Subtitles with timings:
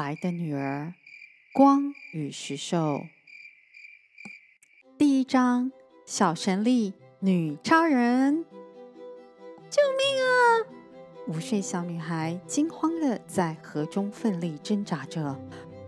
[0.00, 0.94] 来的女儿，
[1.52, 3.04] 光与石兽。
[4.96, 5.70] 第一章：
[6.06, 8.42] 小神力女超人，
[9.68, 10.32] 救命啊！
[11.28, 15.38] 五岁小女孩惊慌地在河中奋力挣扎着，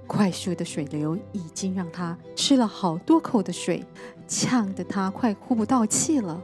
[0.07, 3.83] 快速的水流已经让她吃了好多口的水，
[4.29, 6.39] 呛得她快呼不到气了。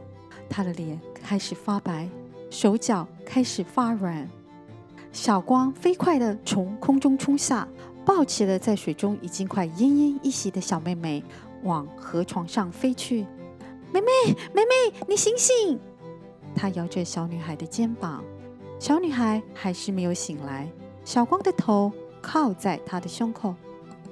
[0.49, 2.09] 她的脸开始发白，
[2.49, 4.27] 手脚开始发软。
[5.11, 7.67] 小光飞快地从空中冲下，
[8.05, 11.23] 抱起了在水中已经快奄奄一息的小妹妹，
[11.63, 13.25] 往河床上飞去。
[13.91, 14.07] 妹妹，
[14.53, 15.79] 妹妹，你醒醒！
[16.55, 18.23] 他摇着小女孩的肩膀，
[18.79, 20.69] 小女孩还是没有醒来。
[21.03, 23.55] 小光的头靠在她的胸口，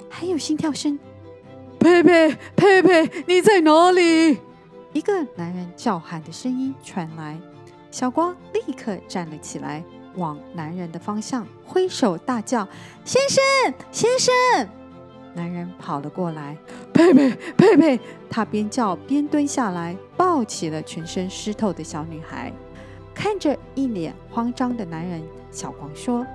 [0.09, 0.97] 还有心跳声。
[1.79, 4.39] 佩佩，佩佩，你在哪里？
[4.93, 7.39] 一个男人叫喊的声音传来，
[7.91, 9.83] 小光立刻站了起来。
[10.17, 12.67] 往男人的方向挥手大叫
[13.05, 13.41] ：“先生，
[13.91, 14.33] 先生！”
[15.33, 16.57] 男人跑了过来，
[16.91, 17.99] 佩佩，佩佩！
[18.29, 22.51] 他边叫边蹲下来，抱起了全身湿透的小女孩。
[23.13, 26.25] 看着一脸慌张的男人，小光说：“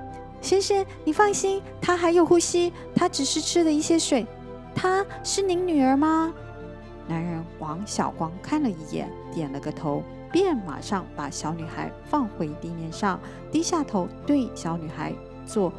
[0.41, 4.27] 先生，你放心，她还有呼吸，她只是吃了一些水。
[4.75, 6.33] 她是您女儿吗？”
[7.09, 10.05] 男人往小光看了一眼，点了个头。
[10.33, 13.21] 便马上把小女孩放回地面上，
[13.51, 15.13] 低下头对小女孩
[15.47, 15.73] 做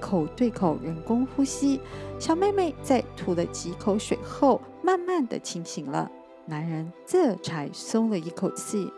[0.00, 1.80] 口对口人工呼吸。
[2.18, 6.10] 小妹妹在吐了几口水后，慢慢的清醒了。
[6.46, 8.92] 男人这才松了一口气。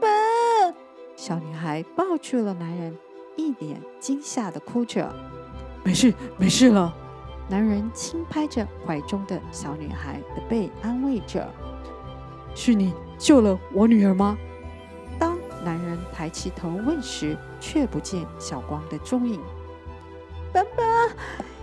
[0.00, 0.76] 爸，
[1.16, 2.96] 小女孩抱住了男人，
[3.36, 5.12] 一脸惊吓的哭着。
[5.82, 6.94] 没事，没事了。
[7.48, 11.46] 男人轻拍着怀中的小女孩的背，安慰着。
[12.54, 14.36] 是你救了我女儿吗？
[15.16, 19.40] 当男人抬起头问时，却不见小光的踪影。
[20.52, 20.82] 爸爸，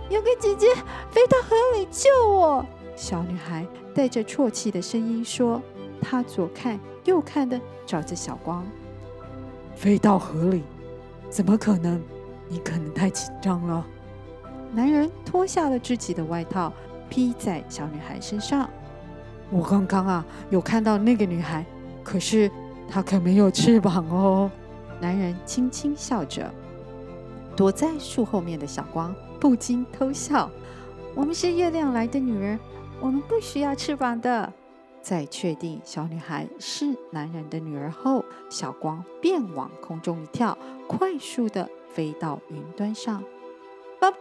[0.08, 0.74] 有个姐姐
[1.10, 2.64] 飞到河里救我。
[2.96, 5.60] 小女孩带着啜泣的声音说
[6.00, 8.66] ：“她左看右看的找着小光。
[9.76, 10.62] 飞到河里？
[11.28, 12.00] 怎么可能？
[12.48, 13.86] 你可能太紧张了。”
[14.72, 16.72] 男人脱下了自己的外套，
[17.10, 18.70] 披在小女孩身上。
[19.50, 21.64] 我刚刚啊，有看到那个女孩，
[22.04, 22.50] 可是
[22.88, 24.50] 她可没有翅膀哦。
[25.00, 26.48] 男人轻轻笑着，
[27.56, 30.50] 躲在树后面的小光不禁偷笑。
[31.14, 32.58] 我们是月亮来的女儿，
[33.00, 34.52] 我们不需要翅膀的。
[35.02, 40.56] 在确定小女孩是男人的女儿后，小光便往空中一跳，
[40.86, 43.24] 快速地飞到云端上。
[43.98, 44.16] 爸爸，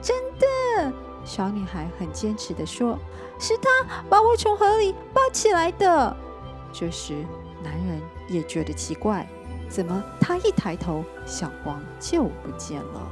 [0.00, 1.09] 真的。
[1.24, 2.98] 小女孩很坚持的说
[3.38, 6.16] ：“是他把我从河里抱起来的。”
[6.72, 7.24] 这时，
[7.62, 9.28] 男人也觉得奇怪，
[9.68, 13.10] 怎么他一抬头，小光就不见了？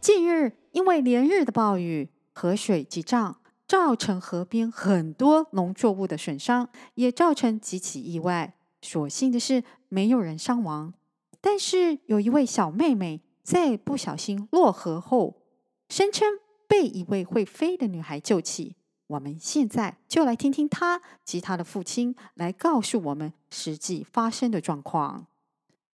[0.00, 3.36] 近日，因为连日的暴雨，河水急涨，
[3.68, 8.54] 造成河边很多农作物的损伤，也造成几起意外。
[8.80, 9.62] 所幸的是，
[9.92, 10.94] 没有人伤亡。
[11.38, 15.42] 但是有一位小妹妹在不小心落河后，
[15.90, 18.76] 声称被一位会飞的女孩救起。
[19.08, 25.26] 我们现在就来听听她及她的父亲来告诉我们实际发生的状况。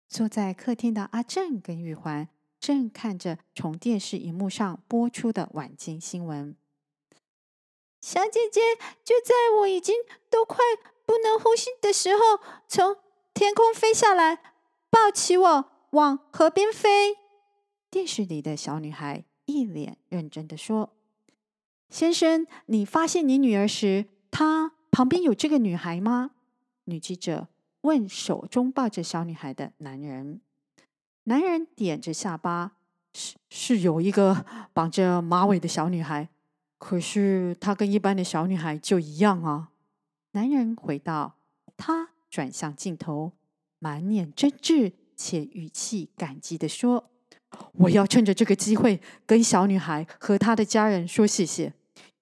[0.07, 2.29] 坐在客厅的阿正跟玉环
[2.59, 6.55] 正看着从电视荧幕上播出的晚间新闻。
[7.99, 8.61] 小姐姐，
[9.03, 9.95] 就在我已经
[10.29, 10.59] 都快。
[11.07, 12.21] 不能呼吸的时候，
[12.67, 12.97] 从
[13.37, 14.39] 天空飞下来，
[14.89, 17.15] 抱起我往河边飞。
[17.91, 20.95] 电视里的小女孩一脸认真的说
[21.87, 26.31] ：“先生，你发现你女儿时，她旁边有这个女孩吗？”
[26.85, 27.47] 女记者
[27.81, 30.41] 问手中抱着小女孩的男人。
[31.25, 32.71] 男人点着下巴
[33.13, 34.43] ：“是是有一个
[34.73, 36.27] 绑着马尾的小女孩，
[36.79, 39.69] 可是她跟一般的小女孩就一样啊。”
[40.33, 41.35] 男人回道
[41.77, 43.31] ：“她转向镜头，
[43.79, 47.09] 满脸真挚且语气感激地说
[47.73, 51.73] ：‘我要趁着这个机会跟小女孩和她的家人说谢谢，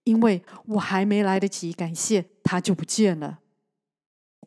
[0.05, 3.39] 因为我还没来得及感谢，她就不见了。’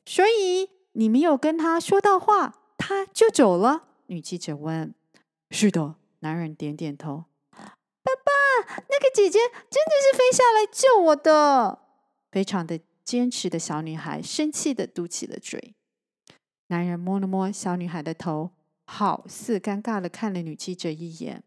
[0.08, 4.94] 所以你没有跟她说到话，她就走了？”女记者问。
[5.52, 7.26] “是的。”男人点点头。
[7.52, 9.38] “爸爸，那个姐姐
[9.68, 11.80] 真的是飞下来救我的，
[12.32, 15.72] 非常的。”坚持的小女孩生气地嘟起了嘴。
[16.66, 18.50] 男人摸了摸小女孩的头，
[18.84, 21.42] 好似尴尬地看了女记者一眼。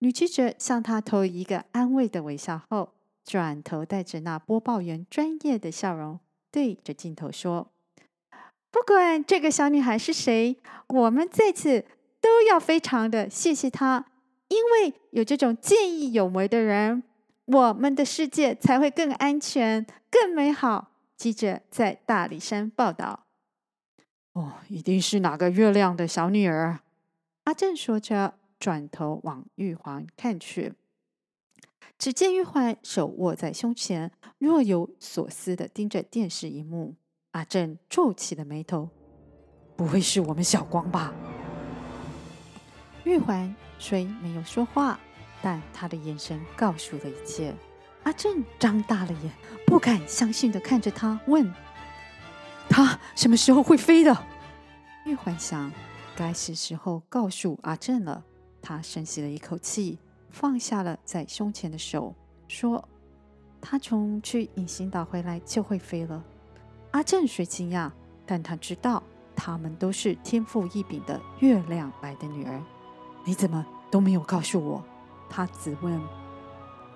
[0.00, 2.92] 女记者向他投一个安慰的微笑后，
[3.24, 6.18] 转头带着那播报员专业的笑容，
[6.50, 7.70] 对着镜头说
[8.72, 10.56] ：“不管这个小女孩是谁，
[10.88, 11.84] 我们在此
[12.20, 14.06] 都要非常的谢谢她，
[14.48, 17.04] 因为有这种见义勇为的人，
[17.44, 20.90] 我们的世界才会更安全、更美好。
[21.16, 23.26] 记者在大里山报道。
[24.32, 26.80] 哦，一定是哪个月亮的小女儿。
[27.44, 30.74] 阿正说着，转头往玉环看去。
[31.98, 36.96] 只见玉环手握在胸前，若有所思的盯着电视荧幕。
[37.30, 38.90] 阿正皱起了眉头
[39.76, 41.14] ：“不会是我们小光吧？”
[43.04, 44.98] 玉环虽没有说话，
[45.42, 47.54] 但她的眼神告诉了一切。
[48.06, 49.32] 阿正张大了眼，
[49.66, 51.52] 不敢相信的看着他，问
[52.70, 54.16] ：“他什么时候会飞的？”
[55.04, 55.72] 玉环想，
[56.14, 58.22] 该是时候告诉阿正了。
[58.62, 59.98] 他深吸了一口气，
[60.30, 62.14] 放下了在胸前的手，
[62.46, 62.88] 说
[63.60, 66.22] ：“他从去隐形岛回来就会飞了。”
[66.92, 67.90] 阿正虽惊讶，
[68.24, 69.02] 但他知道
[69.34, 72.62] 他们都是天赋异禀的月亮来的女儿。
[73.24, 74.84] 你怎么都没有告诉我？
[75.28, 76.00] 他自问。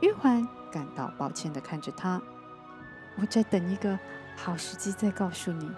[0.02, 2.20] 玉环感到抱歉地看着他，
[3.16, 3.98] 我在等一个
[4.36, 5.70] 好时机再告诉你。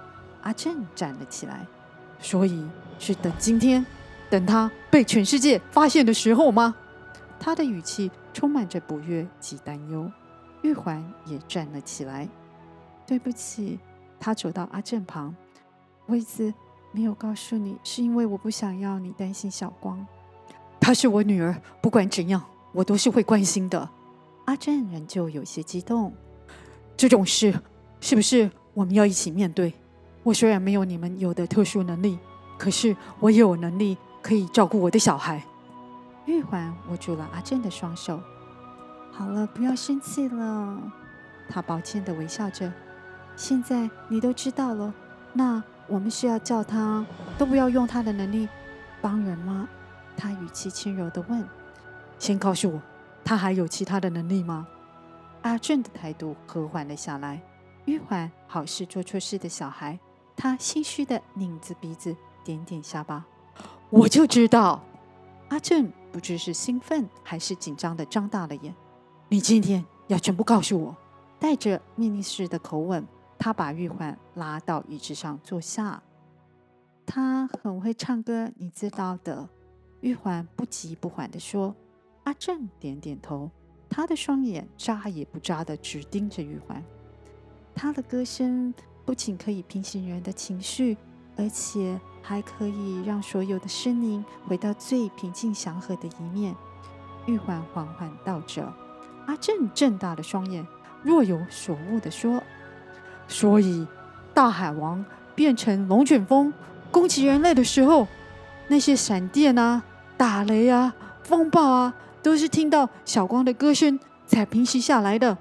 [0.43, 1.67] 阿正站了起来，
[2.19, 2.67] 所以
[2.99, 3.85] 是等今天，
[4.29, 6.75] 等他被全世界发现的时候吗？
[7.39, 10.11] 他的语气充满着不悦及担忧。
[10.63, 12.29] 玉环也站了起来，
[13.07, 13.79] 对不起。
[14.21, 15.35] 他走到阿正旁，
[16.07, 16.55] 我一直
[16.93, 20.07] 没有告诉你，是因为我不想要你担心小光。
[20.81, 22.41] 她是我女儿，不管怎样，
[22.73, 23.89] 我都是会关心的。
[24.45, 26.13] 阿正仍旧有些激动。
[26.97, 27.55] 这种事
[28.01, 29.73] 是不是我们要一起面对？
[30.23, 32.19] 我虽然没有你们有的特殊能力，
[32.57, 35.43] 可是我也有能力可以照顾我的小孩。
[36.27, 38.21] 玉环握住了阿正的双手。
[39.11, 40.79] 好了，不要生气了。
[41.49, 42.73] 他抱歉的微笑着。
[43.35, 44.95] 现在你都知道了，
[45.33, 47.05] 那我们是要叫他
[47.37, 48.49] 都不要用他的能力
[49.01, 49.69] 帮人吗？
[50.17, 51.45] 他语气轻柔的问。
[52.19, 52.81] 先告诉我。
[53.25, 54.67] 他还有其他的能力吗？
[55.43, 57.43] 阿正的态度和缓了下来。
[57.87, 59.99] 玉环好似做错事的小孩，
[60.37, 62.15] 他心虚的拧着鼻子，
[62.45, 63.27] 点点下巴。
[63.91, 64.83] 我就知道。
[65.49, 68.75] 阿正不知是兴奋还是紧张的张大了眼。
[69.29, 70.97] 你今天要全部告诉我。
[71.39, 73.05] 带着命令式的口吻，
[73.37, 76.01] 他把玉环拉到椅子上坐下。
[77.05, 79.49] 他很会唱歌，你知道的。
[80.03, 81.75] 玉环不急不缓地说。
[82.25, 83.51] 阿正点点头，
[83.89, 86.83] 他的双眼眨也不眨的直盯着玉环。
[87.75, 88.73] 他的歌声
[89.05, 90.97] 不仅可以平息人的情绪，
[91.37, 96.55] 而且还可以让所有的生灵回到最平静祥和的一面。
[97.27, 98.73] 玉环缓缓道着，
[99.27, 100.67] 阿正睁大了双眼，
[101.03, 102.43] 若有所悟的说
[103.27, 103.87] ：“所以，
[104.33, 106.53] 大海王变成龙卷风
[106.91, 108.07] 攻击人类的时候，
[108.69, 109.83] 那些闪电啊、
[110.17, 115.37] 打雷啊、风暴啊。”都是听到小光的歌声才平息下来的。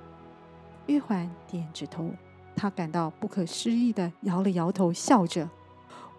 [0.88, 2.10] 玉环点着头，
[2.56, 5.48] 她感到不可思议的摇了摇头，笑着：“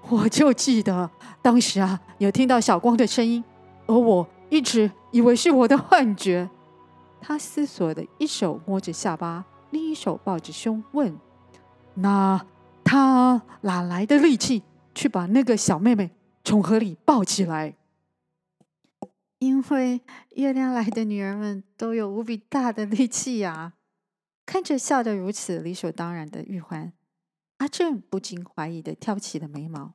[0.08, 1.10] 我就记得
[1.42, 3.42] 当时啊，有听到小光的声音，
[3.86, 6.48] 而我一直以为是我的幻觉。”
[7.20, 11.16] 他思索的一手摸着下巴，另一手抱着胸，问
[11.94, 12.40] ：“那
[12.82, 14.62] 他哪来的力气
[14.94, 16.10] 去把那个小妹妹
[16.44, 17.74] 从河里抱起来？”
[19.42, 20.00] 因为
[20.36, 23.72] 月亮来的女儿们都有无比大的力气呀！
[24.46, 26.92] 看着笑得如此理所当然的玉环，
[27.56, 29.94] 阿正不禁怀疑的挑起了眉毛。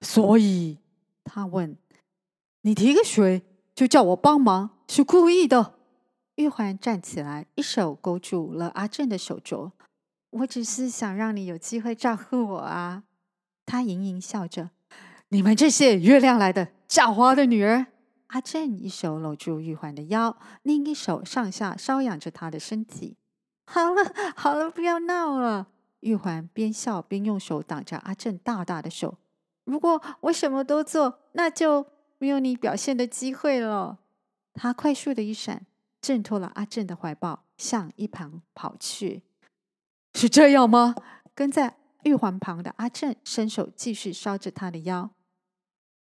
[0.00, 0.78] 所以
[1.24, 1.76] 他问
[2.62, 3.42] ：“你提个水
[3.74, 5.74] 就叫我帮忙，是故意的？”
[6.36, 9.72] 玉环站起来，一手勾住了阿正的手镯。
[10.30, 13.02] “我只是想让你有机会照顾我啊！”
[13.66, 14.70] 他盈盈笑着。
[15.30, 17.86] “你们这些月亮来的狡猾的女儿！”
[18.34, 23.16] 阿正一手搂住玉环的腰，另一手上下搔痒着她的身体。
[23.64, 25.68] 好了，好了，不要闹了。
[26.00, 29.18] 玉环边笑边用手挡着阿正大大的手。
[29.62, 31.86] 如果我什么都做，那就
[32.18, 34.00] 没有你表现的机会了。
[34.52, 35.64] 他快速的一闪，
[36.00, 39.22] 挣脱了阿正的怀抱，向一旁跑去。
[40.14, 40.96] 是这样吗？
[41.36, 45.10] 跟在玉环旁的阿正伸手继续搔着她的腰。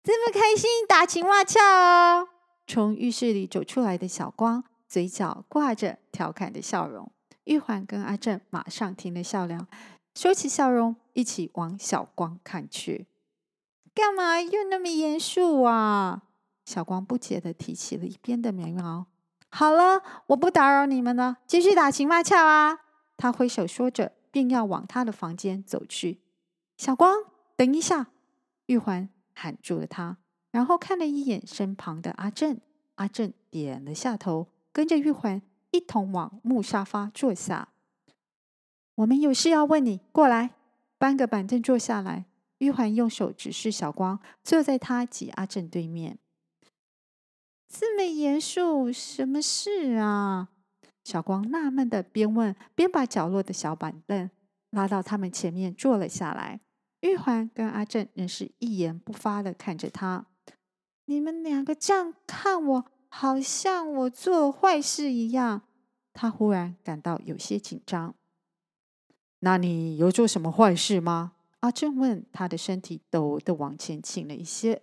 [0.07, 2.29] 这么开心打情骂俏哦！
[2.65, 7.11] 从浴室里走出来的小光，嘴角挂着调侃的笑容。
[7.43, 9.67] 玉环跟阿正马上停了笑脸，
[10.15, 13.05] 收起笑容，一起往小光看去。
[13.93, 16.21] 干嘛又那么严肃啊？
[16.63, 19.07] 小光不解地提起了一边的棉毛。
[19.49, 22.79] 好了，我不打扰你们了，继续打情骂俏啊！
[23.17, 26.21] 他挥手说着，便要往他的房间走去。
[26.77, 27.13] 小光，
[27.57, 28.07] 等一下！”
[28.67, 30.17] 玉环喊住了他，
[30.49, 32.59] 然后看了一眼身旁的阿正。
[32.95, 35.39] 阿正点了下头，跟着玉环
[35.69, 37.69] 一同往木沙发坐下。
[38.95, 40.55] 我们有事要问你，过来，
[40.97, 42.25] 搬个板凳坐下来。
[42.57, 46.17] 玉环用手指示小光坐在他及阿正对面。
[47.69, 50.49] 这么严肃，什么事啊？
[51.03, 54.27] 小光纳闷的边问边把角落的小板凳
[54.71, 56.61] 拉到他们前面坐了下来。
[57.07, 60.25] 玉环跟阿正仍是一言不发的看着他。
[61.05, 65.61] 你们两个这样看我，好像我做坏事一样。
[66.13, 68.13] 他忽然感到有些紧张。
[69.39, 71.33] 那你有做什么坏事吗？
[71.61, 74.81] 阿正问，他的身体抖的往前倾了一些。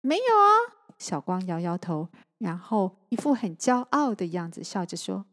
[0.00, 0.94] 没有啊。
[0.98, 2.08] 小光摇摇头，
[2.38, 5.26] 然后一副很骄傲的样子，笑着说：“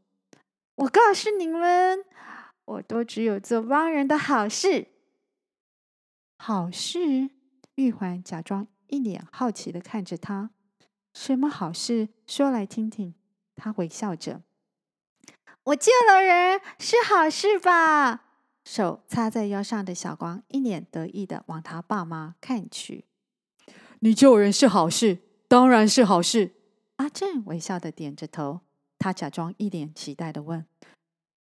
[0.75, 2.03] 我告诉你们，
[2.65, 4.87] 我都只有做帮人的好事。”
[6.37, 7.29] 好事？
[7.75, 10.51] 玉环假装一脸好奇的看着他。
[11.13, 12.09] 什么好事？
[12.27, 13.15] 说来听听。
[13.55, 14.41] 他微笑着
[15.63, 18.23] ：“我救了人，是好事吧？”
[18.65, 23.05] 手插在腰上的小光一脸得意的往他爸妈看去
[23.99, 26.55] ：“你救人是好事。”当然是好事。
[26.95, 28.61] 阿正微笑的点着头，
[28.97, 30.65] 他假装一脸期待的问：“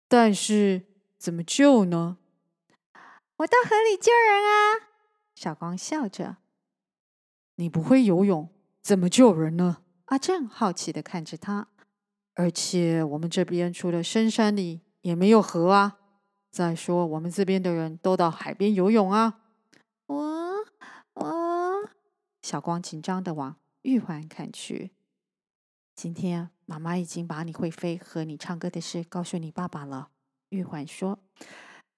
[0.09, 0.83] 但是
[1.17, 2.19] 怎么救呢
[3.43, 4.89] ？”“我到河里救人啊！”
[5.35, 6.37] 小光笑着。
[7.57, 8.49] “你不会游泳，
[8.81, 11.69] 怎么救人呢？”阿正好奇的看着他。
[12.35, 15.99] “而且我们这边除了深山里，也没有河啊。
[16.51, 19.41] 再说我们这边的人都到海边游泳啊。
[20.07, 20.65] ”“我……
[21.15, 21.89] 我……”
[22.43, 23.57] 小光紧张的往。
[23.83, 24.93] 玉环看去，
[25.97, 30.11] 今天妈妈已经把你会飞和你唱歌的事告诉你爸爸了。
[30.51, 31.19] 玉环说。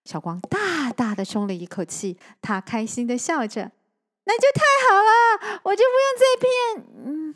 [0.05, 3.73] 小光大大的松了一口气，他开心的笑着
[4.25, 7.07] ：“那就太好了，我就不用再骗……
[7.07, 7.35] 嗯。”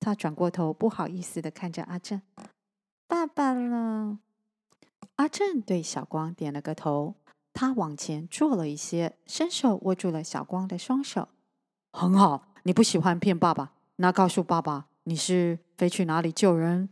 [0.00, 2.20] 他转过头，不好意思的看着阿正
[3.08, 4.18] ：“爸爸了。”
[5.16, 7.14] 阿正对小光点了个头，
[7.52, 11.28] 他往前坐了一些，伸手握住了小光的双手
[11.92, 16.88] ：“很好，你不喜欢骗爸爸。”那告诉爸爸，你是飞去哪里救人？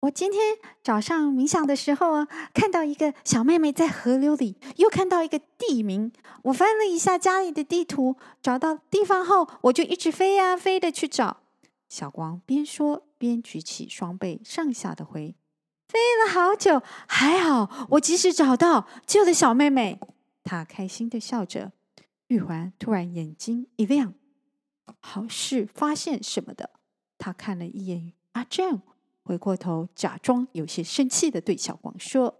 [0.00, 6.10] 我今天早上冥想的时候啊，看到一个小妹妹在河流里，又看到一个地名。
[6.44, 11.42] 我翻了一下家里的地图，找到地方后，我就一直飞呀飞的去找。
[11.86, 15.34] 小光边说边举起双臂，上下的挥，
[15.88, 20.00] 飞了好久，还好我及时找到，救了小妹妹。
[20.42, 21.72] 她开心的笑着。
[22.28, 24.14] 玉环突然眼睛一亮。
[25.00, 26.70] 好事发现什么的？
[27.18, 28.80] 他看了一眼阿正，
[29.22, 32.36] 回过头，假装有些生气的对小光说：“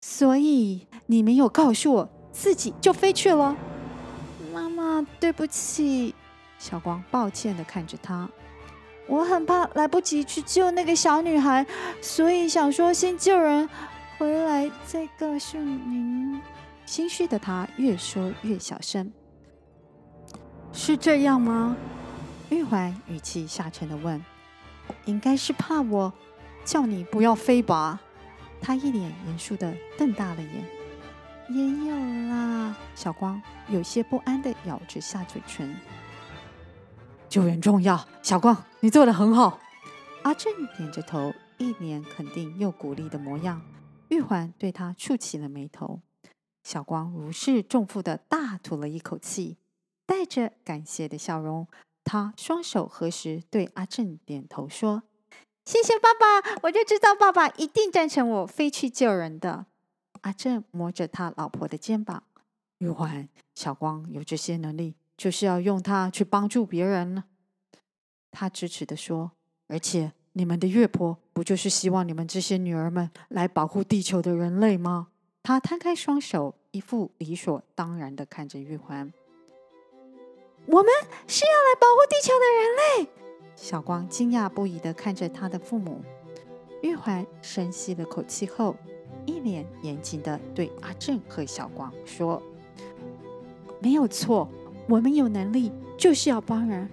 [0.00, 3.56] 所以你没有告诉我，自己就飞去了？”
[4.52, 6.14] 妈妈，对不起。
[6.58, 8.28] 小光抱歉的看着他，
[9.06, 11.66] 我很怕来不及去救那个小女孩，
[12.02, 13.66] 所以想说先救人，
[14.18, 16.38] 回来再告诉您。
[16.84, 19.10] 心虚的他越说越小声。
[20.72, 21.76] 是这样吗？
[22.50, 24.22] 玉环语气下沉的问
[25.10, 26.12] ：“应该是怕我
[26.64, 28.00] 叫你不要飞吧？”
[28.62, 30.64] 他一脸严肃的瞪大了眼。
[31.48, 31.96] 也有
[32.28, 35.74] 啦，小光有些不安的咬着下嘴唇。
[37.28, 39.58] 救人重要，小光，你做得很好。
[40.22, 43.62] 阿正点着头，一脸肯定又鼓励的模样。
[44.08, 46.00] 玉环对他蹙起了眉头。
[46.62, 49.56] 小光如释重负的大吐了一口气。
[50.06, 51.66] 带着感谢的笑容，
[52.12, 55.04] 他双手合十，对阿正点头说
[55.64, 59.66] ：“谢谢爸爸，我就知道爸爸一定赞成我飞去救人的。”
[60.22, 62.24] 阿正摸着他老婆的肩膀
[62.78, 67.22] ：“玉环，小光有这些能力，就是要用它去帮助别人呢。”
[68.32, 69.30] 他支持的说
[69.68, 75.06] ：“而且你们的月婆不就是希望你们这些女儿们来保护地球的人类吗？”
[75.44, 79.12] 他摊开双手，一副理所当然的看着玉环。
[80.72, 80.92] 我们
[81.26, 83.10] 是要来保护地球的人类。
[83.56, 86.00] 小光惊讶不已的看着他的父母。
[86.80, 88.76] 玉环深吸了口气后，
[89.26, 92.40] 一脸严谨的对阿正和小光说
[93.82, 94.48] ：“没有错，
[94.88, 96.88] 我们有能力就是要帮人，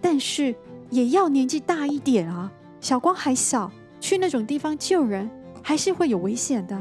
[0.00, 0.54] 但是
[0.90, 2.52] 也要年纪大一点啊。
[2.80, 5.28] 小光还小，去那种地方救人
[5.62, 6.76] 还是会有危险的。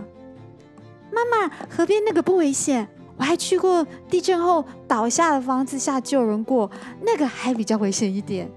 [1.12, 6.70] 妈妈，河边那个不危险。”我还去过地震后倒下的房子下救人过，
[7.02, 8.50] 那个还比较危险一点。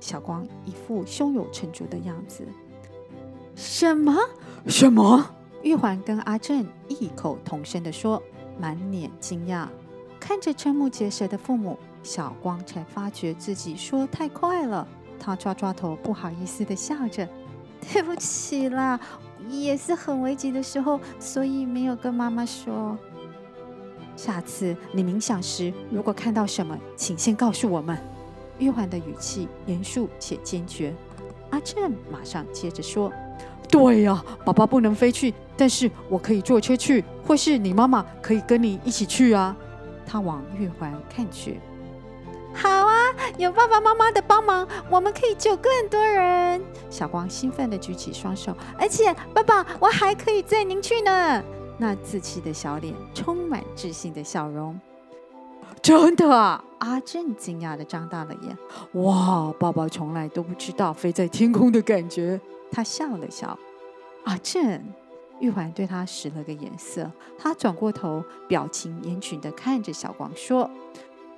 [0.00, 2.46] 小光一副胸有成竹的样子。
[3.54, 4.14] 什么？
[4.66, 5.30] 什么？
[5.62, 8.22] 玉环跟阿正异口同声的说
[8.60, 9.66] ：“满脸惊讶，
[10.20, 14.86] 看着瞠目结舌的父母，小光才发觉自己说太快了。
[15.18, 17.28] 他抓抓头，不好意思的笑着
[17.92, 19.00] ：“对不起啦，
[19.48, 22.96] 也是很危急的时候，所以没有跟妈妈说。
[24.16, 27.96] 下次你冥想时，如果看到什么，请先告诉我们。”
[28.58, 30.94] 玉环的语气严肃且坚决。
[31.50, 33.12] 阿正马上接着说
[33.70, 39.54] ：“对呀，爸爸不能飞去，但是我可以坐车去，或是你妈妈可以跟你一起去啊。”
[40.06, 41.60] 他往玉环看去。
[42.54, 42.94] 好啊，
[43.36, 46.62] 有爸爸妈妈的帮忙，我们可以救更多人。
[46.88, 51.44] 小光兴奋地举起双手，而且爸爸，我还可以载您去呢。
[51.78, 54.78] 那稚气的小脸充满自信的笑容。
[55.82, 56.64] 真的！
[56.78, 59.02] 阿正惊讶地张大了眼。
[59.02, 62.40] 哇，爸爸从来都不知道飞在天空的感觉。
[62.70, 63.58] 他笑了笑。
[64.24, 64.82] 阿正，
[65.38, 67.10] 玉环对他使了个眼色。
[67.38, 70.68] 他转过头，表情严峻地看着小光说：“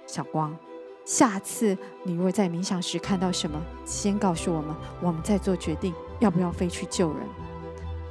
[0.07, 0.57] 小光。”
[1.04, 7.26] 下次你若在冥想时看到什么，先告诉我们，我们再做决定要不要飞去救人。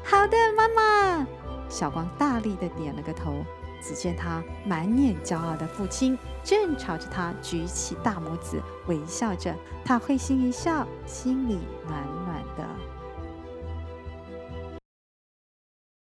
[0.04, 1.28] 好的，妈妈。
[1.70, 3.44] 小光大力的点了个头。
[3.80, 9.56] 只见他满脸骄傲的父亲正朝着他举起大拇指，微笑着。
[9.86, 12.27] 他会心一笑，心里暖暖。